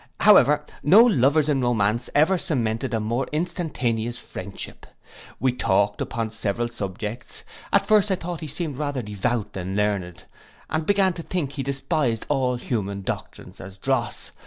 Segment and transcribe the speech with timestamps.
[0.19, 4.87] However, no lovers in romance ever cemented a more instantaneous friendship.
[5.39, 10.23] We talked upon several subjects: at first I thought he seemed rather devout than learned,
[10.71, 14.31] and began to think he despised all human doctrines as dross.